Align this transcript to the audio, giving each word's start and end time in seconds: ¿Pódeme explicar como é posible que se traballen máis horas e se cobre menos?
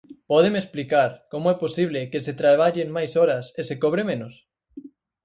¿Pódeme 0.31 0.59
explicar 0.61 1.09
como 1.31 1.47
é 1.53 1.55
posible 1.63 2.09
que 2.11 2.23
se 2.25 2.37
traballen 2.41 2.95
máis 2.97 3.11
horas 3.19 3.45
e 3.59 3.61
se 3.69 3.75
cobre 3.83 4.01
menos? 4.11 4.33